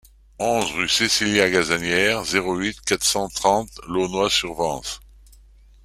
onze 0.39 0.71
rue 0.71 0.89
Cécilia 0.89 1.47
Gazanière, 1.51 2.23
zéro 2.25 2.55
huit, 2.55 2.75
quatre 2.81 3.05
cent 3.05 3.29
trente 3.29 3.69
Launois-sur-Vence 3.87 4.99